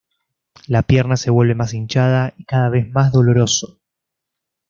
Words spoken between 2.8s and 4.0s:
más doloroso.